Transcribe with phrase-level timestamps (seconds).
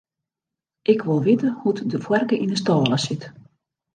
[0.91, 3.23] Ik wol witte hoe't de foarke yn 'e stâle sit.